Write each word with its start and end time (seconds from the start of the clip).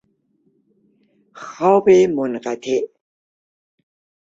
خواب 1.33 1.89
منقطع 2.07 2.79